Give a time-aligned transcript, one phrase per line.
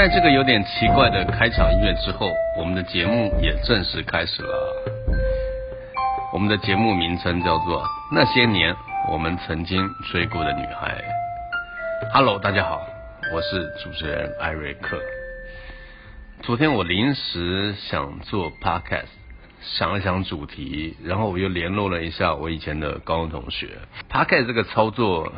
[0.00, 4.74] 在这个有点奇怪的开场音乐之后，我们的节目也正式开始了。
[6.32, 8.74] 我们的节目名称叫做《那些年
[9.10, 10.96] 我们曾经追过的女孩》。
[12.14, 12.80] Hello，大家好，
[13.34, 14.98] 我是主持人艾瑞克。
[16.44, 19.04] 昨天我临时想做 Podcast，
[19.60, 23.68] 想了想主题，然后我又联络了一下我以前的高中同学。
[24.10, 25.30] Podcast 这个操作。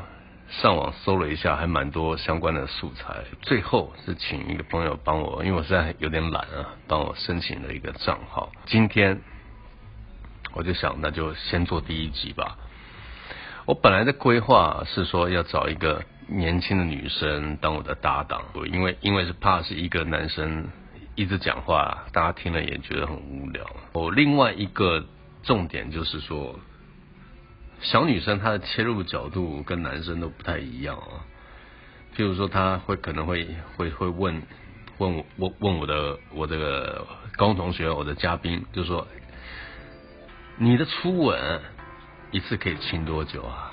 [0.60, 3.24] 上网搜了一下，还蛮多相关的素材。
[3.40, 8.52] 最后是请一个朋友帮我，因为我现在有点懒啊，帮我申请了一个账号。
[8.66, 9.18] 今天
[10.52, 12.58] 我就想，那就先做第一集吧。
[13.64, 20.68] 我本来的规划是说要找一个年轻的女生当我的搭档，因为因为是怕是一个男生
[21.14, 23.64] 一直讲话，大家听了也觉得很无聊。
[23.94, 25.02] 我另外一个
[25.42, 26.60] 重点就是说。
[27.82, 31.26] 小女生她的切入角度跟男生都不太一样啊，
[32.16, 34.42] 譬如说她会可能会会会问
[34.98, 39.06] 问我问我的我这个高中同学我的嘉宾，就说
[40.58, 41.60] 你的初吻
[42.30, 43.72] 一次可以亲多久啊，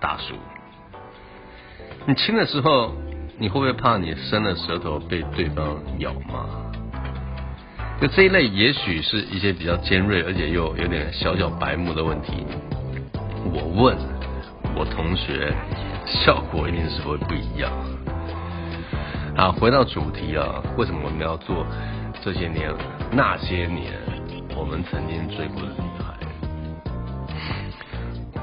[0.00, 0.34] 大叔？
[2.06, 2.94] 你亲的时候
[3.38, 6.72] 你会不会怕你伸了舌头被对方咬吗？
[8.00, 12.44] 就这一类，也许是一些比较尖锐而且又有点小小白目的问题。
[13.52, 13.96] 我问
[14.74, 15.52] 我同学，
[16.06, 17.70] 效果一定是会不一样。
[19.36, 21.66] 啊，回到主题啊，为什么我们要做
[22.22, 22.72] 这些年
[23.10, 23.92] 那些年
[24.56, 26.14] 我们曾经追过的女孩？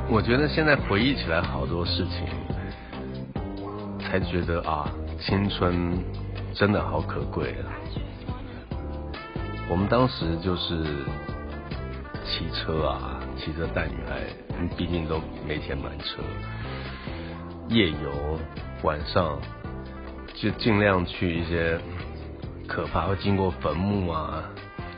[0.09, 2.27] 我觉得现在回忆起来好多事情，
[3.99, 5.97] 才觉得啊，青春
[6.53, 7.71] 真的好可贵啊。
[9.69, 10.83] 我们当时就是
[12.25, 14.21] 骑车啊，骑车带女孩。
[14.77, 16.21] 毕竟都没钱买车，
[17.69, 18.39] 夜游
[18.83, 19.41] 晚上
[20.35, 21.79] 就尽量去一些
[22.67, 24.43] 可怕会经过坟墓啊，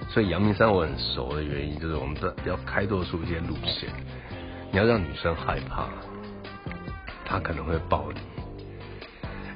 [0.10, 3.90] 所以阳明山我很熟的原因就是我们这要开拓出一些路线，
[4.70, 5.88] 你要让女生害怕，
[7.26, 8.20] 她可能会抱你，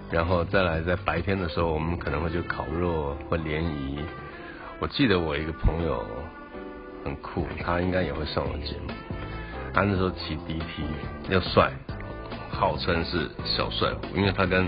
[0.09, 3.99] 然后再来在白天的时候我们可能会去烤肉或联谊，
[4.79, 6.05] 我记得我一个朋友
[7.03, 8.93] 很酷，他应该也会上我节目。
[9.73, 10.83] 他那时候骑 DT
[11.29, 11.71] 又帅，
[12.49, 14.67] 号称是小帅虎，因为他跟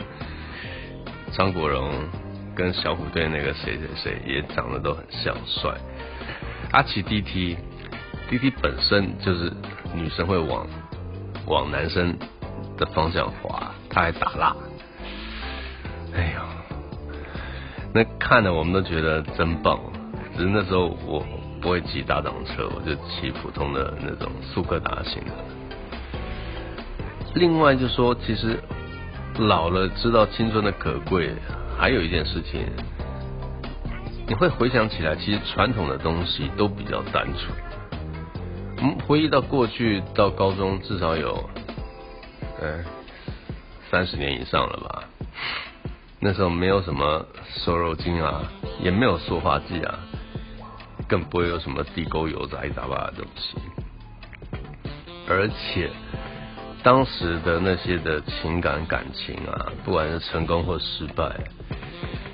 [1.32, 1.92] 张国荣
[2.56, 5.76] 跟小虎队那个谁谁谁也长得都很像帅。
[6.70, 9.52] 他骑 DT，DT 本身就是
[9.96, 10.68] 女生会往
[11.48, 12.16] 往男生
[12.78, 14.56] 的方向滑，他还打蜡。
[16.14, 16.46] 哎呀，
[17.94, 19.80] 那看的我们都觉得真棒，
[20.38, 21.26] 只是那时候我。
[21.62, 25.32] 不会骑大档车，我就骑普通的那种速克达型的。
[27.36, 28.60] 另外就说，其实
[29.38, 31.32] 老了知道青春的可贵，
[31.78, 32.66] 还有一件事情，
[34.28, 37.52] 你会回想起来，其实传统的东西都比较单纯。
[38.82, 41.50] 嗯，回忆到过去，到高中至少有
[42.62, 42.84] 嗯
[43.92, 45.04] 三十年以上了吧。
[46.22, 47.26] 那时候没有什么
[47.64, 48.42] 瘦肉精啊，
[48.82, 50.00] 也没有塑化剂啊。
[51.10, 53.58] 更不会有什么地沟油杂七杂八的东西，
[55.28, 55.90] 而且
[56.84, 61.36] 当时的那些的情感感情啊，不管是成功或失败，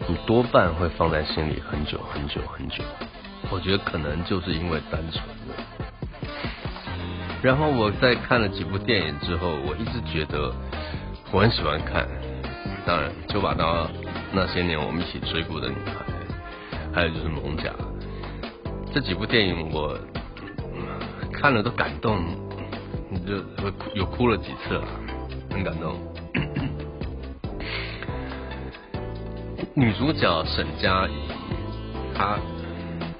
[0.07, 2.83] 你多半会放在心里很久很久很久。
[3.49, 5.23] 我觉得可能就是因为单纯。
[7.41, 10.53] 然后我在看了几部电影之后，我一直觉得
[11.31, 12.07] 我很喜欢看。
[12.85, 13.89] 当然，就把到
[14.31, 16.05] 那些年我们一起追过的女孩，
[16.93, 17.69] 还有就是《猛甲》。
[18.95, 19.99] 这几部电影我
[21.33, 22.23] 看了都感动，
[23.27, 23.35] 就
[23.93, 24.87] 有哭了几次了，
[25.51, 25.99] 很感动。
[29.75, 31.27] 女主角沈佳宜，
[32.15, 32.39] 她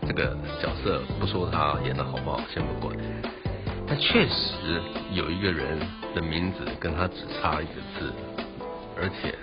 [0.07, 2.95] 这个角色不说她演的好不好，先不管，
[3.85, 4.81] 但确实
[5.11, 5.77] 有一个人
[6.15, 8.13] 的名字跟她只差一个字，
[8.95, 9.37] 而且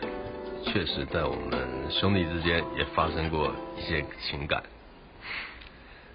[0.65, 4.63] 确实在我们兄弟之间也发生过一些情感。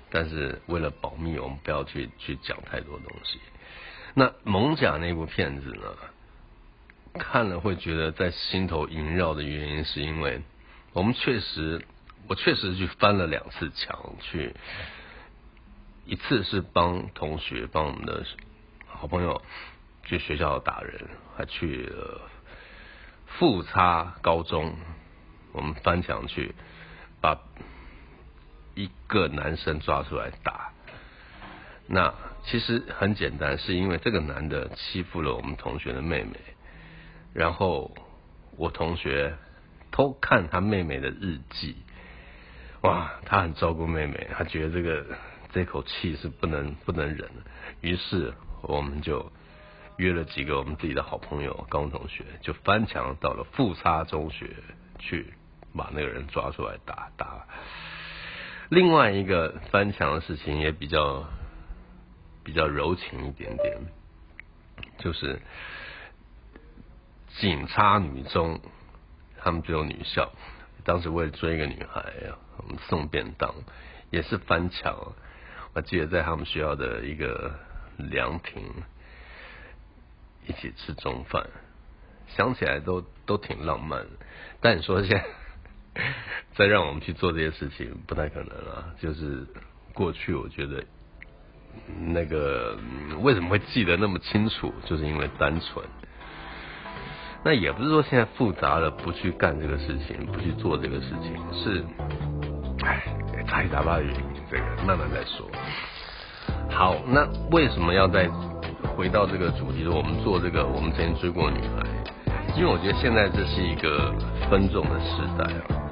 [0.10, 3.40] 但是为了保密，我们不要去去讲太多东西。
[4.14, 5.84] 那《猛甲》那部片子呢，
[7.20, 10.42] 看了会觉得在心头萦绕的原因，是因为
[10.94, 11.86] 我们确实，
[12.28, 14.56] 我确实去翻了两次墙，去
[16.06, 18.26] 一次是帮同学，帮我们的
[18.88, 19.42] 好朋友
[20.06, 22.22] 去学校打人，还去了
[23.26, 24.74] 富差高中，
[25.52, 26.56] 我们翻墙去
[27.20, 27.38] 把。
[28.78, 30.70] 一个男生抓出来打，
[31.88, 32.14] 那
[32.44, 36.38] 其实很简单，是因为这个男的欺负了我们同学的妹妹，
[37.34, 37.92] 然后
[38.56, 39.36] 我同学
[39.92, 41.76] 偷看他妹妹的日记。
[42.82, 45.04] 哇，他很照顾妹妹，他觉得这个
[45.52, 47.28] 这口气是不能不能忍。
[47.82, 48.32] 于是
[48.62, 49.32] 我们就
[49.98, 54.56] 约了几个我们自己的好朋友高中同学，就翻墙到了富沙中学
[55.00, 55.34] 去
[55.76, 57.48] 把那个人抓出来打打。
[58.70, 61.26] 另外一个翻墙的事情也比较
[62.44, 63.78] 比较柔情一点点，
[64.98, 65.40] 就是
[67.40, 68.60] 警察女中，
[69.38, 70.32] 他们只有女校，
[70.84, 72.14] 当时为了追一个女孩，
[72.58, 73.56] 我们送便当，
[74.10, 75.14] 也是翻墙。
[75.74, 77.54] 我记得在他们学校的一个
[77.98, 78.64] 凉亭
[80.46, 81.48] 一起吃中饭，
[82.28, 84.08] 想起来都都挺浪漫。
[84.60, 85.26] 但你说现在？
[86.56, 88.94] 再让我们去做这些事情，不太可能了。
[89.00, 89.46] 就是
[89.94, 90.84] 过去，我觉得
[92.06, 92.78] 那个
[93.22, 95.86] 为什么会记得那么清楚，就是因为单纯。
[97.44, 101.86] 那也不是说现在复杂了，不去干这个事情，不去做这个事情，是，
[102.84, 103.04] 哎，
[103.48, 104.00] 查一查吧，
[104.50, 105.50] 这个慢慢再说。
[106.70, 108.28] 好，那为什么要再
[108.96, 109.84] 回到这个主题？
[109.84, 111.86] 说我们做这个，我们曾经追过女孩，
[112.58, 114.12] 因为我觉得现在这是一个
[114.50, 115.87] 分众的时代啊。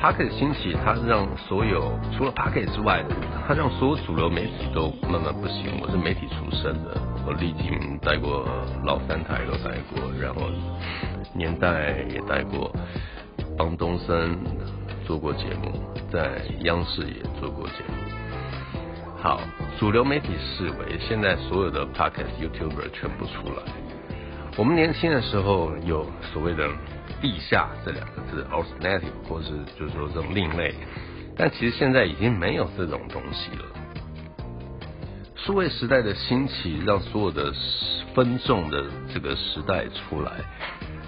[0.00, 3.14] P a c k e t 兴起，它让所有除了 p a c k e t 之外的，
[3.46, 5.78] 它让所有主流媒体都慢慢不行。
[5.78, 8.48] 我是媒体出身的，我历经带过
[8.82, 10.40] 老三台都带过，然后
[11.34, 12.74] 年代也带过，
[13.58, 14.38] 帮东森
[15.04, 15.70] 做过节目，
[16.10, 18.80] 在央视也做过节目。
[19.18, 19.38] 好，
[19.78, 23.89] 主流媒体视为现在所有的 p a c k e t YouTuber 全部出来。
[24.56, 26.68] 我们年轻的时候有所谓的。
[27.20, 30.74] 地下这两个字，alternative，或是就是说这种另类，
[31.36, 33.64] 但其实现在已经没有这种东西了。
[35.36, 37.52] 数位时代的兴起，让所有的
[38.14, 40.32] 分众的这个时代出来，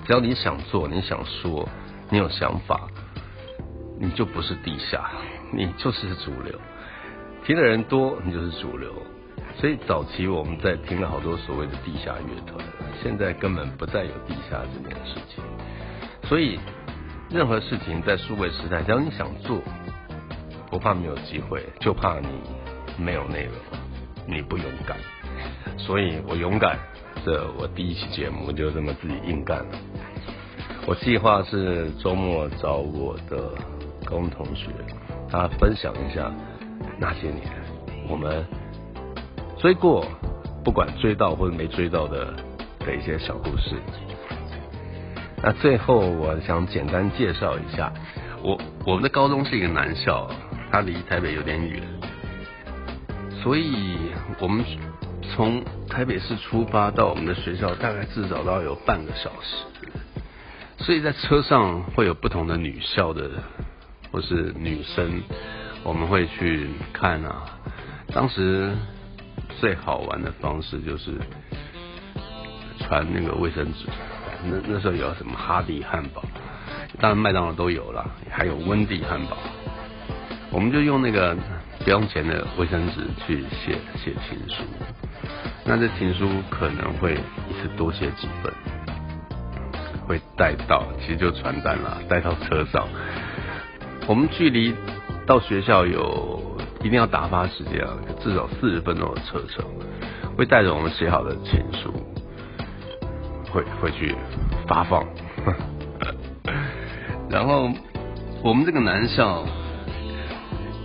[0.04, 1.66] 只要你想做，你想说，
[2.10, 2.88] 你有想法，
[3.98, 5.08] 你就不是地下，
[5.50, 6.60] 你就是主流。
[7.46, 8.92] 听的人多，你就是主流。
[9.56, 12.64] 所以早期我们在听了好多所谓的地下乐团，
[13.02, 15.44] 现在根本不再有地下这件事情。
[16.24, 16.58] 所以，
[17.30, 19.60] 任何事情在数位时代，只要你想做，
[20.70, 22.28] 不怕没有机会，就怕你
[22.96, 23.54] 没有内容，
[24.26, 24.96] 你不勇敢。
[25.78, 26.78] 所以我勇敢，
[27.24, 29.78] 这我第一期节目就这么自己硬干了。
[30.86, 33.50] 我计划是周末找我的
[34.04, 34.70] 高中同学，
[35.30, 36.32] 他分享一下
[36.98, 37.42] 那些年
[38.08, 38.44] 我们
[39.62, 40.04] 追过，
[40.64, 42.34] 不管追到或者没追到的
[42.80, 43.76] 的一些小故事。
[45.40, 47.92] 那最后，我想简单介绍一下，
[48.42, 50.28] 我我们的高中是一个男校，
[50.72, 51.80] 它离台北有点远，
[53.40, 53.98] 所以
[54.40, 54.64] 我们
[55.32, 59.64] 从台北市出发到我们的学校，大概至少都要有半个小时。
[60.78, 63.30] 所以在车上会有不同的女校的
[64.10, 65.22] 或是女生，
[65.84, 67.44] 我们会去看啊。
[68.12, 68.72] 当时
[69.60, 71.12] 最好玩的方式就是
[72.78, 73.86] 传那个卫生纸。
[74.44, 76.22] 那那时候有什么哈迪汉堡，
[77.00, 79.36] 当然麦当劳都有了，还有温蒂汉堡。
[80.50, 81.36] 我们就用那个
[81.84, 84.64] 不用钱的卫生纸去写写情书，
[85.64, 87.14] 那这情书可能会
[87.48, 88.52] 一次多写几本，
[90.06, 92.86] 会带到，其实就传单了，带到车上。
[94.06, 94.74] 我们距离
[95.24, 96.51] 到学校有
[96.82, 99.64] 一定要打发时间啊，至少四十分钟的车程，
[100.36, 101.92] 会带着我们写好的情书。
[103.52, 104.14] 会会去
[104.66, 105.04] 发放，
[107.28, 107.68] 然后
[108.42, 109.44] 我们这个男校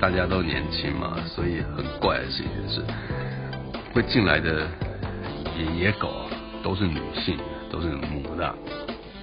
[0.01, 2.84] 大家都年轻嘛，所以很怪的事情是，
[3.94, 4.68] 会进来的
[5.58, 6.10] 野野狗
[6.62, 7.38] 都是女性，
[7.72, 8.54] 都是母的。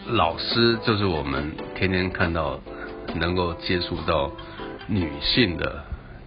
[0.06, 2.58] 老师就是我们天天看到
[3.14, 4.32] 能够接触到
[4.86, 5.84] 女性的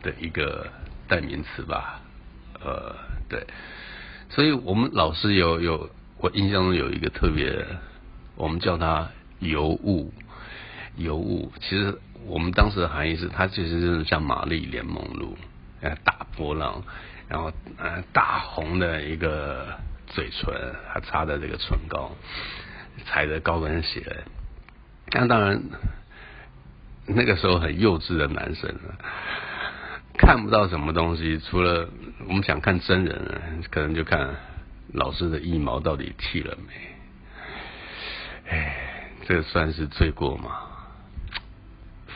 [0.08, 0.66] 的一个
[1.08, 2.00] 代名词吧，
[2.64, 2.96] 呃，
[3.28, 3.46] 对，
[4.30, 5.90] 所以我们老师有有。
[6.20, 7.64] 我印象中有一个特别，
[8.36, 10.12] 我们叫他尤物，
[10.96, 11.52] 尤物。
[11.62, 11.96] 其实
[12.26, 15.38] 我们当时的含义是，他其实就是像玛丽莲梦露，
[15.80, 16.82] 呃，大波浪，
[17.30, 19.68] 然后呃大红的一个
[20.08, 20.52] 嘴唇，
[20.92, 22.10] 还擦的这个唇膏，
[23.06, 24.24] 踩着高跟鞋。
[25.12, 25.62] 那当然，
[27.06, 28.74] 那个时候很幼稚的男生，
[30.18, 31.90] 看不到什么东西，除了
[32.28, 34.36] 我们想看真人，可能就看。
[34.94, 36.74] 老师的腋毛到底剃了没？
[38.50, 40.62] 哎，这算是罪过吗？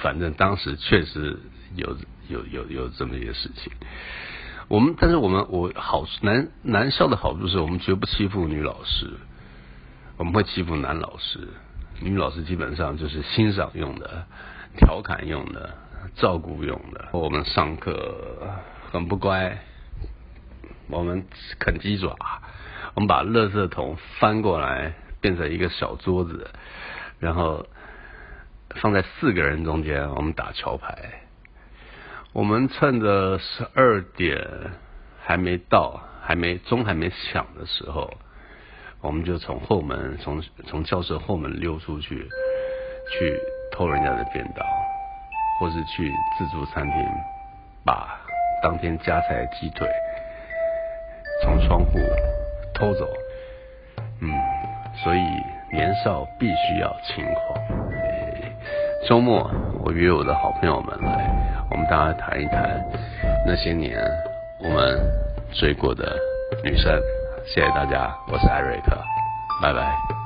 [0.01, 1.38] 反正当时确实
[1.75, 1.98] 有
[2.29, 3.74] 有有有这么一个事情。
[4.70, 9.12] 我们但是我们我好男男校的好处是我们绝不欺负女老师，
[10.15, 11.50] 我们会欺负男老师。
[12.00, 14.25] 女老师基本上就是欣赏用的、
[14.77, 15.75] 调侃用的、
[16.15, 17.10] 照顾用的。
[17.12, 18.38] 我们上课
[18.91, 19.58] 很不乖，
[20.89, 21.25] 我们
[21.60, 22.15] 啃鸡爪，
[22.93, 26.50] 我们把垃圾桶翻过来变成一个小桌子，
[27.20, 27.65] 然后
[28.75, 31.24] 放在四个人中间，我们打桥牌。
[32.34, 34.48] 我们趁着十二点
[35.22, 38.13] 还没到，还没钟还没响的时候。
[39.01, 42.29] 我们就从后门，从从教室后门溜出去，
[43.10, 43.39] 去
[43.72, 44.63] 偷人家的便当，
[45.62, 46.94] 或是去自助餐厅
[47.86, 48.20] 把
[48.63, 49.88] 当天加菜的鸡腿
[51.44, 52.00] 从窗户
[52.74, 53.08] 偷走。
[54.22, 54.34] 嗯，
[55.03, 55.20] 所以
[55.72, 57.62] 年少必须要轻狂。
[59.08, 59.51] 周末
[59.84, 61.30] 我约我的好朋友们来，
[61.70, 62.84] 我们大家谈一谈
[63.46, 64.00] 那些年
[64.60, 65.00] 我们
[65.53, 66.18] 追过的
[66.63, 67.00] 女生。
[67.46, 68.98] 谢谢大家，我是艾瑞克，
[69.62, 70.20] 拜拜。